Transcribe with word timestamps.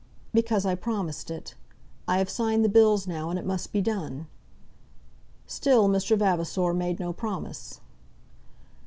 "Because 0.33 0.65
I 0.65 0.73
promised 0.73 1.29
it. 1.29 1.53
I 2.07 2.17
have 2.17 2.27
signed 2.27 2.65
the 2.65 2.69
bills 2.69 3.05
now, 3.05 3.29
and 3.29 3.37
it 3.37 3.45
must 3.45 3.71
be 3.71 3.81
done." 3.83 4.25
Still 5.45 5.87
Mr. 5.87 6.17
Vavasor 6.17 6.73
made 6.73 6.99
no 6.99 7.13
promise. 7.13 7.81